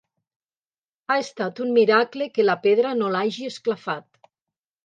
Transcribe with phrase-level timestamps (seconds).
[1.09, 4.33] Ha estat un miracle que la pedra no l'hagi esclafat.